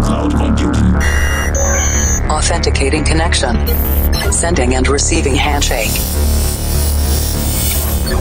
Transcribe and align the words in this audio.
cloud 0.00 0.34
computing. 0.34 0.94
Authenticating 2.30 3.04
connection. 3.04 3.56
Sending 4.30 4.74
and 4.74 4.88
receiving 4.88 5.34
handshake. 5.34 5.90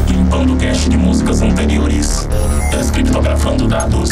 Limpando 0.08 0.56
cache 0.58 0.90
de 0.90 0.98
músicas 0.98 1.42
anteriores. 1.42 2.28
Descriptografando 2.72 3.68
dados. 3.68 4.10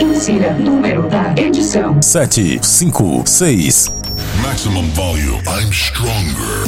Insira 0.00 0.52
número 0.54 1.08
da 1.08 1.34
edição. 1.36 2.00
sete, 2.02 2.60
cinco, 2.62 3.22
seis. 3.26 3.90
Maximum 4.42 4.88
volume. 4.90 5.40
I'm 5.46 5.72
stronger. 5.72 6.66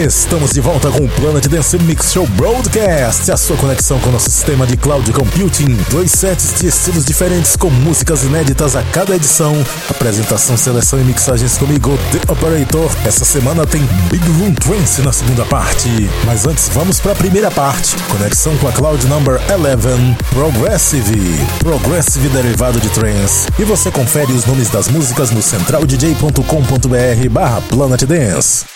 Estamos 0.00 0.52
de 0.52 0.62
volta 0.62 0.90
com 0.90 1.04
o 1.04 1.08
Planet 1.10 1.46
Dance 1.46 1.78
Mix 1.80 2.10
Show 2.10 2.26
Broadcast, 2.28 3.30
a 3.30 3.36
sua 3.36 3.54
conexão 3.58 4.00
com 4.00 4.08
o 4.08 4.12
nosso 4.12 4.30
sistema 4.30 4.66
de 4.66 4.74
cloud 4.74 5.12
computing. 5.12 5.76
Dois 5.90 6.12
sets 6.12 6.58
de 6.58 6.68
estilos 6.68 7.04
diferentes 7.04 7.54
com 7.54 7.68
músicas 7.68 8.22
inéditas 8.22 8.74
a 8.74 8.82
cada 8.82 9.14
edição. 9.14 9.54
Apresentação, 9.90 10.56
seleção 10.56 10.98
e 10.98 11.04
mixagens 11.04 11.58
comigo, 11.58 11.98
The 12.12 12.32
Operator. 12.32 12.90
Essa 13.04 13.26
semana 13.26 13.66
tem 13.66 13.82
Big 14.10 14.26
Room 14.38 14.54
Trance 14.54 15.02
na 15.02 15.12
segunda 15.12 15.44
parte. 15.44 15.90
Mas 16.24 16.46
antes, 16.46 16.70
vamos 16.72 16.98
para 16.98 17.12
a 17.12 17.16
primeira 17.16 17.50
parte. 17.50 17.94
Conexão 18.08 18.56
com 18.56 18.68
a 18.68 18.72
Cloud 18.72 19.06
Number 19.06 19.38
11, 19.52 20.16
Progressive. 20.30 21.46
Progressive 21.58 22.26
derivado 22.30 22.80
de 22.80 22.88
trance. 22.88 23.48
E 23.58 23.64
você 23.64 23.90
confere 23.90 24.32
os 24.32 24.46
nomes 24.46 24.70
das 24.70 24.88
músicas 24.88 25.30
no 25.30 25.42
centraldj.com.br 25.42 27.28
barra 27.30 27.60
Planet 27.68 28.02
Dance. 28.04 28.69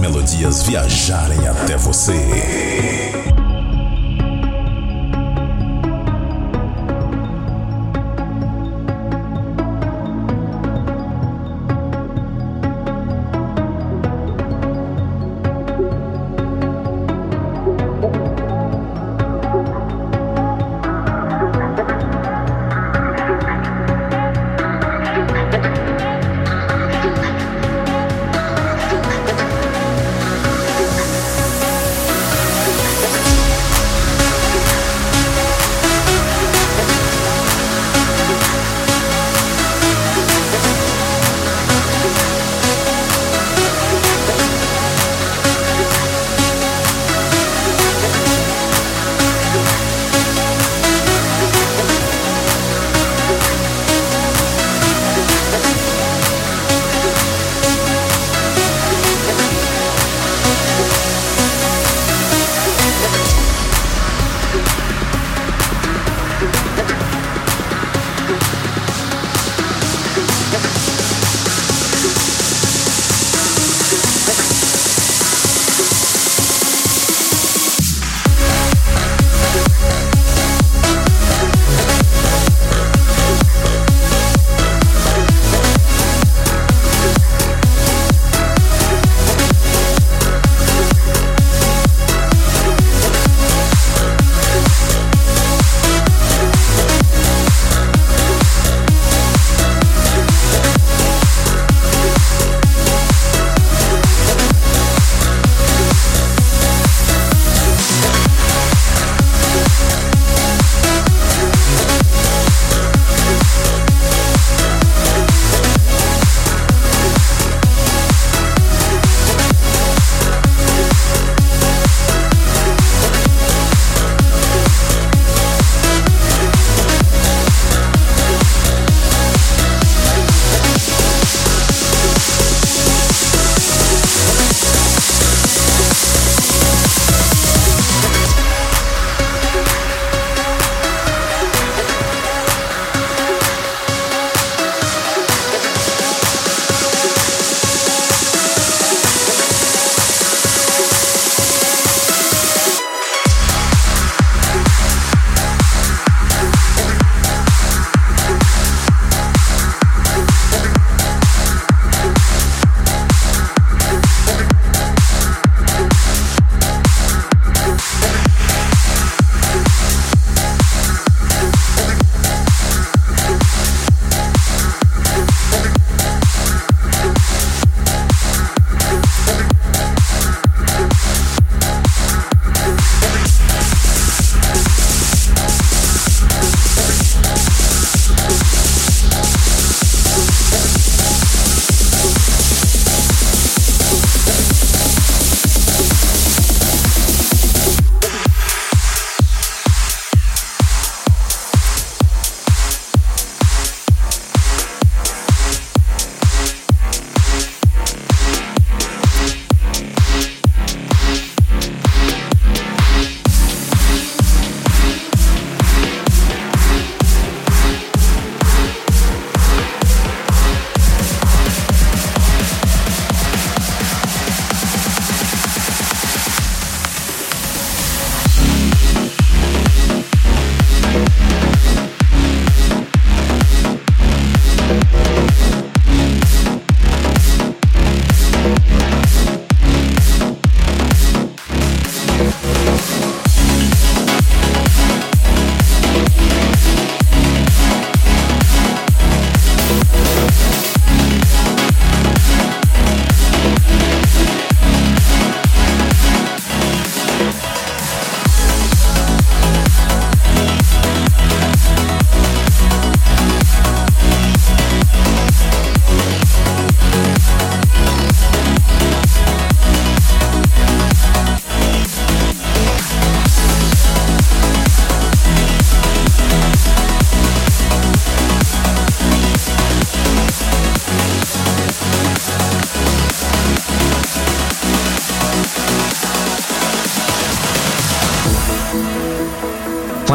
Melodias 0.00 0.62
viajarem 0.62 1.46
até 1.46 1.76
você. 1.76 2.99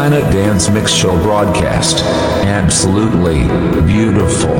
Planet 0.08 0.32
Dance 0.32 0.70
Mix 0.70 0.94
Show 0.94 1.20
broadcast. 1.24 2.04
Absolutely 2.46 3.46
beautiful. 3.88 4.54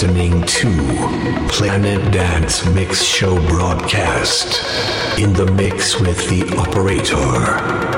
Listening 0.00 0.40
to 0.42 0.68
Planet 1.48 2.12
Dance 2.12 2.64
Mix 2.72 3.02
Show 3.02 3.34
broadcast 3.48 4.62
in 5.18 5.32
the 5.32 5.46
mix 5.54 5.98
with 5.98 6.28
the 6.28 6.56
operator. 6.56 7.97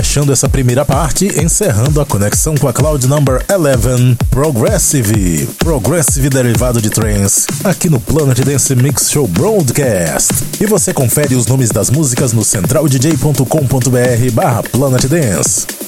Fechando 0.00 0.32
essa 0.32 0.48
primeira 0.48 0.82
parte, 0.82 1.26
encerrando 1.38 2.00
a 2.00 2.06
conexão 2.06 2.54
com 2.54 2.66
a 2.66 2.72
Cloud 2.72 3.06
Number 3.06 3.44
11, 3.50 4.16
Progressive, 4.30 5.46
Progressive 5.58 6.30
derivado 6.30 6.80
de 6.80 6.88
trance, 6.88 7.46
aqui 7.62 7.90
no 7.90 8.00
Planet 8.00 8.40
Dance 8.40 8.74
Mix 8.74 9.10
Show 9.10 9.28
Broadcast. 9.28 10.32
E 10.58 10.64
você 10.64 10.94
confere 10.94 11.34
os 11.34 11.46
nomes 11.46 11.68
das 11.68 11.90
músicas 11.90 12.32
no 12.32 12.42
centraldj.com.br 12.42 14.32
barra 14.32 14.62
Planet 14.62 15.04
Dance. 15.04 15.79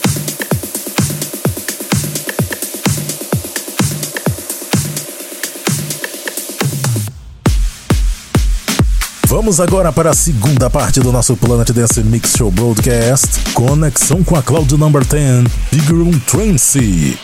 Vamos 9.42 9.59
agora 9.59 9.92
para 9.92 10.11
a 10.11 10.14
segunda 10.14 10.70
parte 10.70 11.00
do 11.00 11.11
nosso 11.11 11.37
Planet 11.37 11.68
Dance 11.72 12.00
Mix 12.05 12.37
Show 12.37 12.48
Broadcast. 12.48 13.40
Conexão 13.52 14.22
com 14.22 14.37
a 14.37 14.42
Cloud 14.42 14.76
Number 14.76 15.05
10, 15.05 15.48
Big 15.72 15.92
Room 15.92 16.12
Trance. 16.20 17.18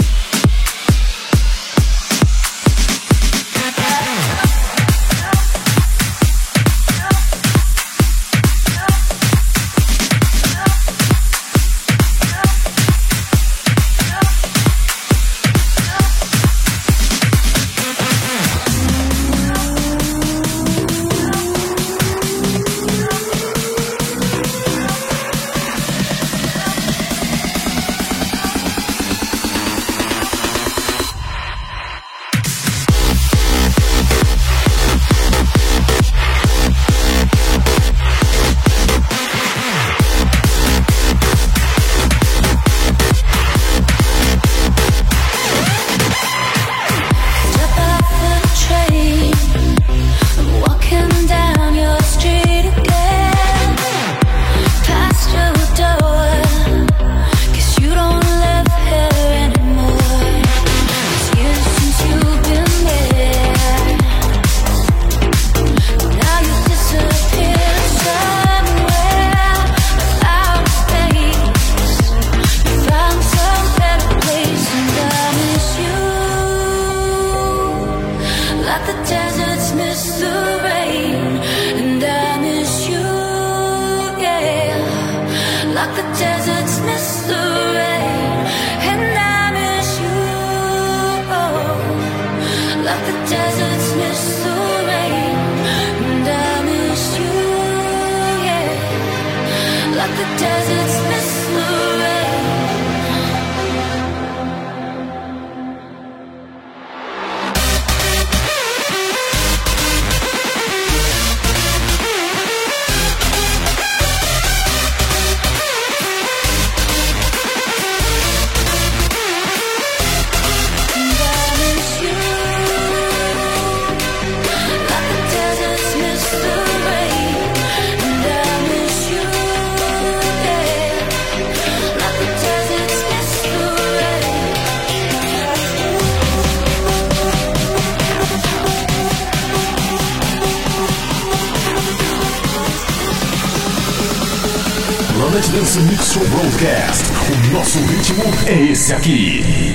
Dance 145.53 145.81
Mix 145.81 146.13
Show 146.13 146.25
Broadcast. 146.27 147.05
O 147.33 147.53
nosso 147.55 147.79
ritmo 147.81 148.23
é 148.47 148.71
esse 148.71 148.93
aqui. 148.93 149.75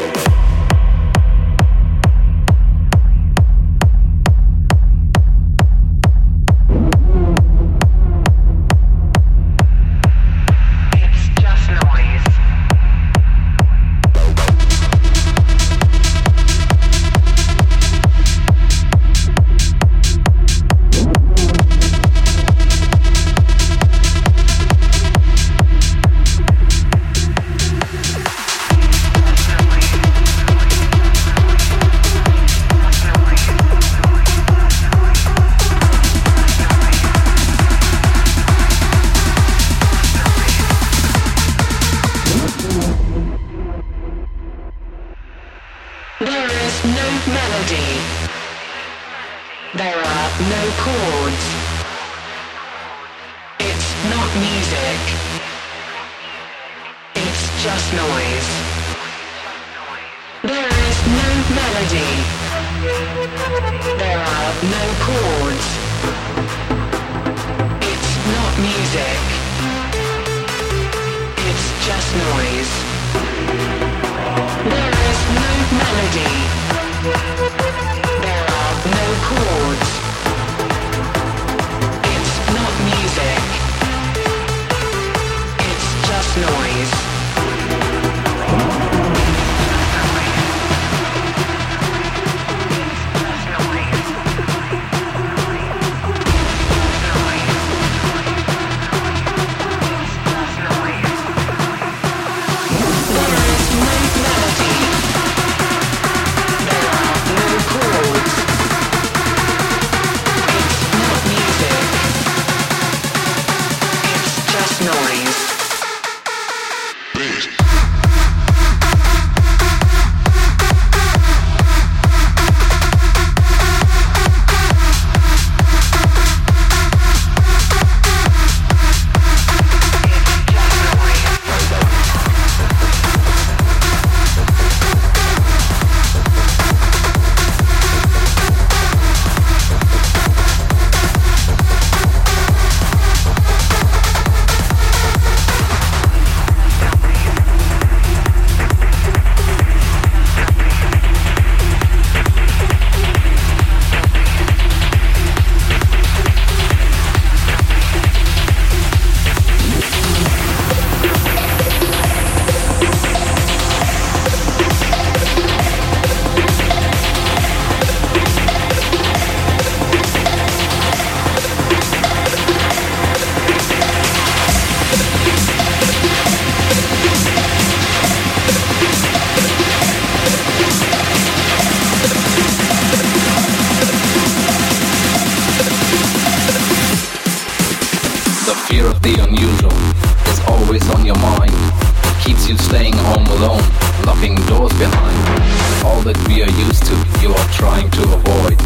that 196.01 196.17
we 196.25 196.41
are 196.41 196.53
used 196.57 196.81
to, 196.89 196.95
you 197.21 197.29
are 197.29 197.49
trying 197.53 197.85
to 197.93 198.01
avoid. 198.09 198.57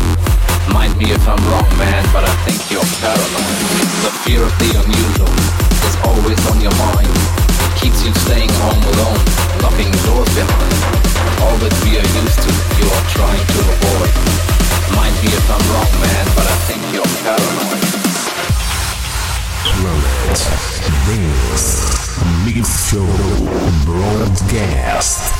Mind 0.72 0.96
me 0.96 1.12
if 1.12 1.20
I'm 1.28 1.40
wrong, 1.52 1.68
man, 1.76 2.04
but 2.16 2.24
I 2.24 2.32
think 2.48 2.64
you're 2.72 2.86
paranoid. 3.04 3.60
The 4.08 4.14
fear 4.24 4.40
of 4.40 4.54
the 4.56 4.72
unusual 4.72 5.34
is 5.84 5.96
always 6.08 6.40
on 6.48 6.64
your 6.64 6.72
mind. 6.80 7.12
It 7.12 7.74
keeps 7.76 8.00
you 8.08 8.16
staying 8.24 8.52
home 8.64 8.80
alone, 8.80 9.20
locking 9.60 9.92
doors 10.08 10.32
behind. 10.32 10.80
All 11.44 11.58
that 11.60 11.76
we 11.84 12.00
are 12.00 12.10
used 12.24 12.40
to, 12.40 12.52
you 12.80 12.88
are 12.88 13.06
trying 13.12 13.44
to 13.44 13.60
avoid. 13.68 14.14
Mind 14.96 15.16
me 15.20 15.28
if 15.36 15.46
I'm 15.52 15.66
wrong, 15.76 15.92
man, 16.00 16.26
but 16.40 16.48
I 16.48 16.58
think 16.72 16.82
you're 16.96 17.14
paranoid. 17.20 17.84
Moment. 19.84 20.40
This 21.04 22.16
Mix 22.48 22.88
Show 22.88 23.12
Broadcast. 23.84 25.36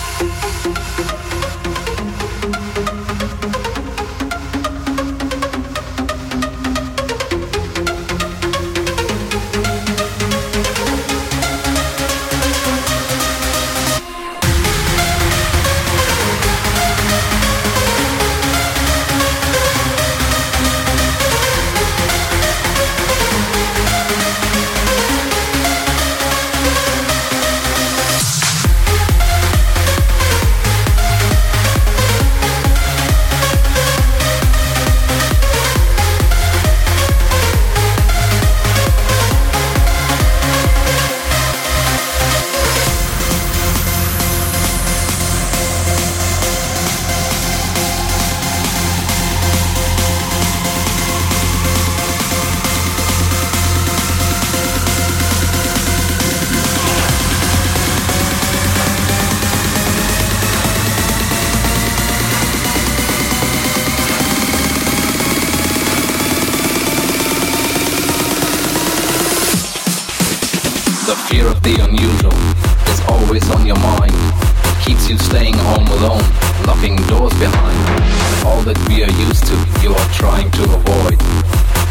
That 78.76 78.90
we 78.90 79.04
are 79.04 79.14
used 79.28 79.46
to, 79.48 79.56
you 79.84 79.92
are 79.92 80.10
trying 80.12 80.50
to 80.52 80.64
avoid. 80.64 81.18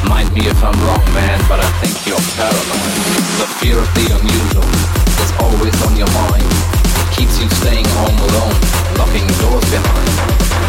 Mind 0.08 0.28
me 0.34 0.44
if 0.46 0.58
I'm 0.60 0.76
wrong, 0.84 1.04
man, 1.16 1.40
but 1.48 1.60
I 1.60 1.68
think 1.80 1.96
you're 2.04 2.20
paranoid. 2.36 2.94
The 3.40 3.48
fear 3.60 3.76
of 3.78 3.88
the 3.96 4.06
unusual 4.12 4.68
is 5.24 5.32
always 5.40 5.76
on 5.88 5.96
your 5.96 6.10
mind. 6.12 6.44
It 6.44 7.08
Keeps 7.16 7.40
you 7.40 7.48
staying 7.62 7.86
home 7.96 8.18
alone, 8.18 8.58
locking 9.00 9.28
doors 9.40 9.66
behind. 9.72 10.12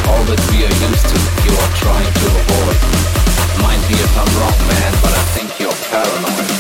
All 0.08 0.24
that 0.30 0.42
we 0.52 0.64
are 0.64 0.76
used 0.88 1.08
to, 1.12 1.18
you 1.44 1.54
are 1.54 1.72
trying 1.76 2.12
to 2.12 2.26
avoid. 2.32 2.80
Mind 3.60 3.82
me 3.90 3.96
if 4.00 4.14
I'm 4.16 4.32
wrong, 4.40 4.60
man, 4.72 4.92
but 5.04 5.12
I 5.12 5.24
think 5.36 5.50
you're 5.60 5.80
paranoid. 5.92 6.55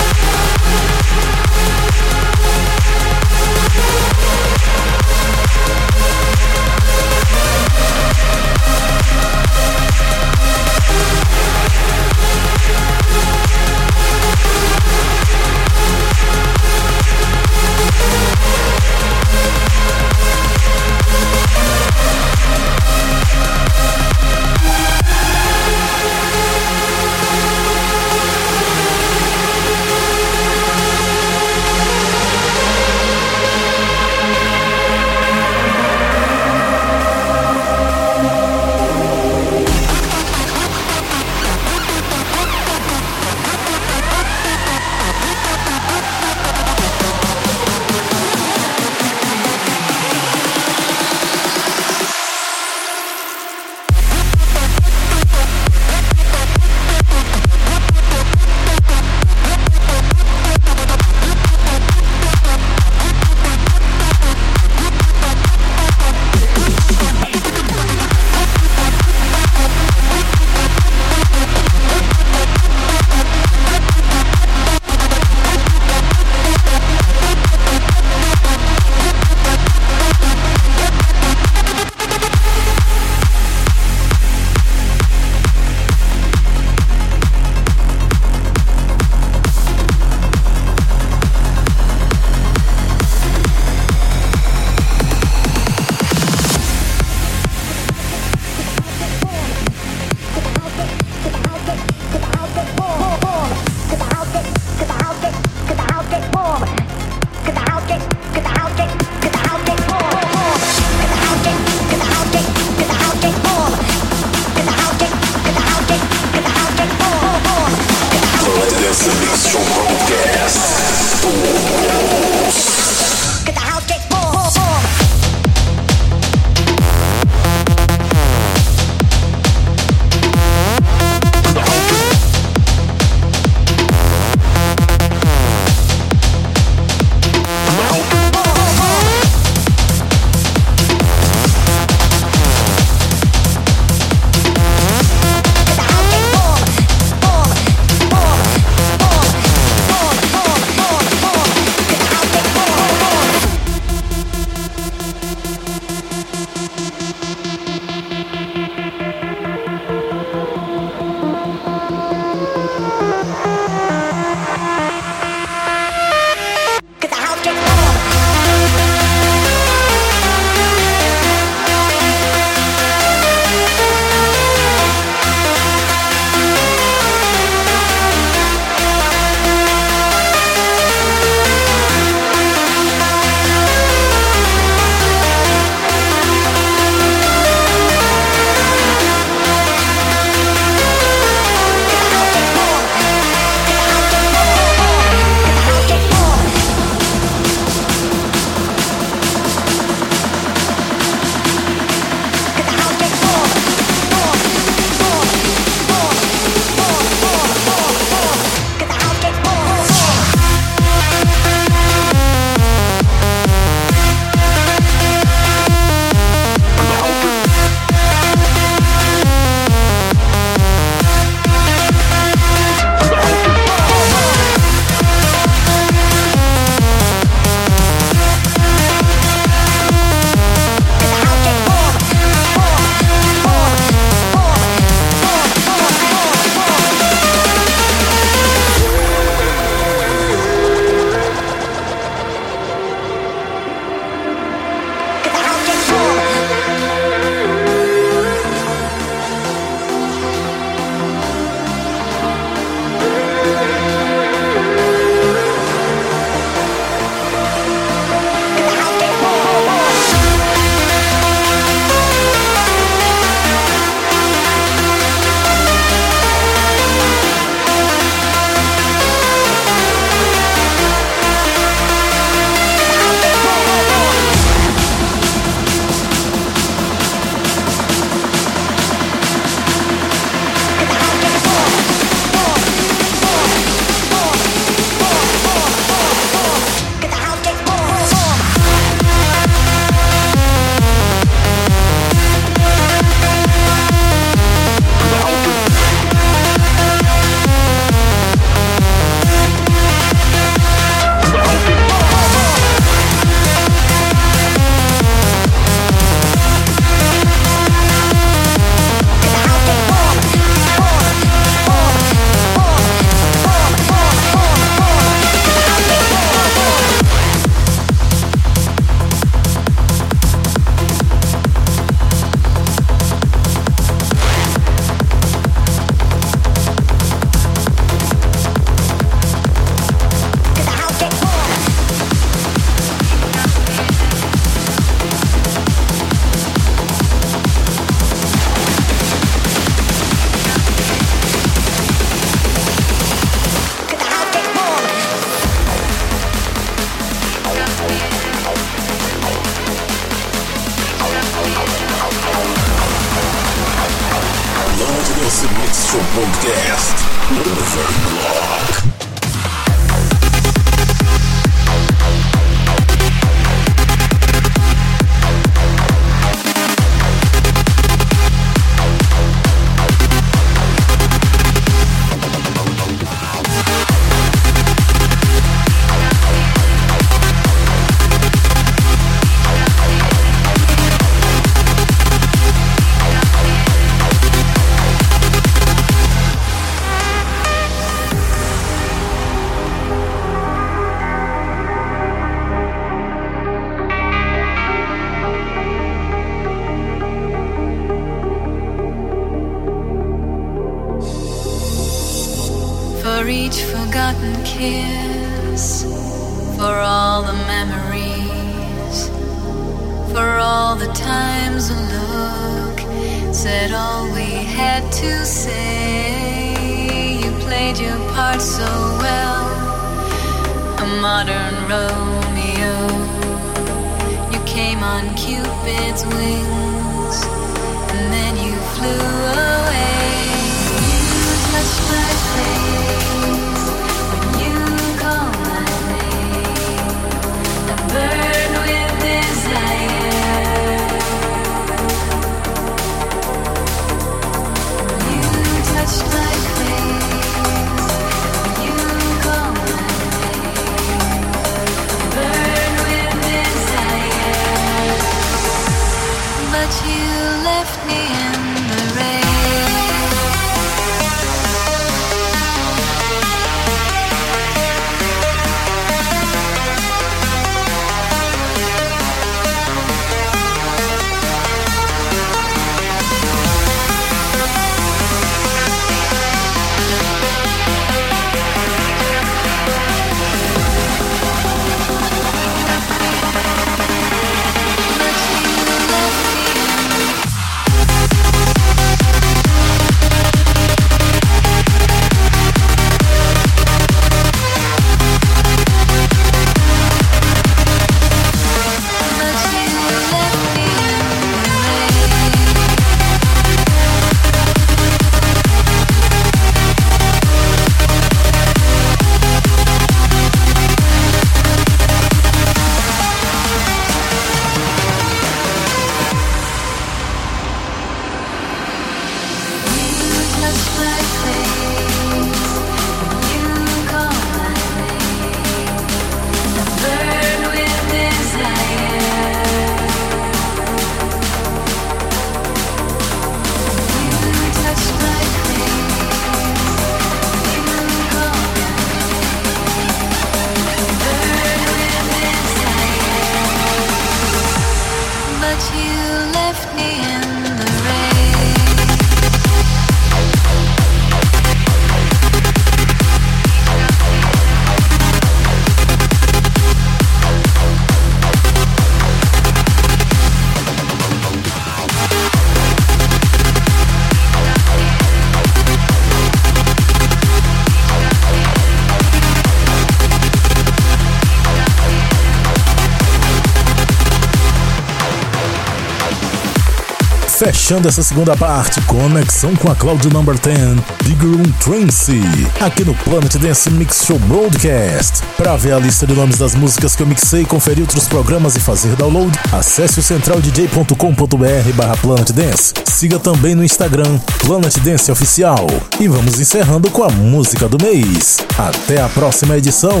Fechando 577.44 577.86
essa 577.86 578.02
segunda 578.02 578.34
parte, 578.34 578.80
conexão 578.86 579.54
com 579.54 579.70
a 579.70 579.74
Cloud 579.74 580.08
Number 580.08 580.34
10, 580.38 580.78
Big 581.04 581.26
Room 581.26 581.42
Trance, 581.60 582.18
aqui 582.58 582.82
no 582.86 582.94
Planet 582.94 583.36
Dance 583.36 583.70
Mix 583.70 584.02
Show 584.06 584.18
Broadcast. 584.20 585.22
Para 585.36 585.54
ver 585.54 585.74
a 585.74 585.78
lista 585.78 586.06
de 586.06 586.14
nomes 586.14 586.38
das 586.38 586.54
músicas 586.54 586.96
que 586.96 587.02
eu 587.02 587.06
mixei, 587.06 587.44
conferir 587.44 587.82
outros 587.82 588.08
programas 588.08 588.56
e 588.56 588.60
fazer 588.60 588.96
download, 588.96 589.38
acesse 589.52 590.00
o 590.00 590.02
centraldj.com.br 590.02 591.72
barra 591.74 591.96
Planet 591.98 592.30
Dance. 592.30 592.72
Siga 592.86 593.18
também 593.18 593.54
no 593.54 593.62
Instagram, 593.62 594.18
Planet 594.38 594.78
Dance 594.78 595.12
Oficial. 595.12 595.66
E 596.00 596.08
vamos 596.08 596.40
encerrando 596.40 596.90
com 596.90 597.04
a 597.04 597.10
música 597.10 597.68
do 597.68 597.76
mês. 597.84 598.38
Até 598.56 599.02
a 599.02 599.08
próxima 599.10 599.58
edição. 599.58 600.00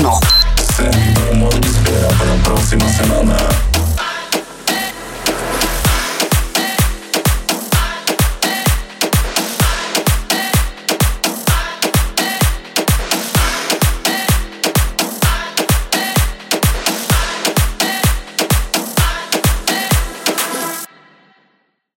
No. 0.00 0.21